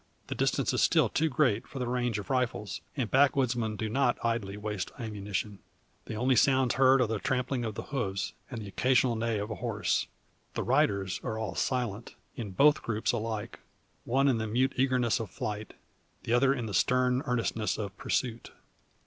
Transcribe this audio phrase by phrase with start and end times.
[0.29, 4.17] The distance is still too great for the range of rifles, and backwoodsmen do not
[4.25, 5.59] idly waste ammunition.
[6.05, 9.51] The only sounds heard are the trampling of the hooves, and the occasional neigh of
[9.51, 10.07] a horse.
[10.55, 13.59] The riders are all silent, in both troops alike
[14.03, 15.75] one in the mute eagerness of flight,
[16.23, 18.49] the other with the stern earnestness of pursuit.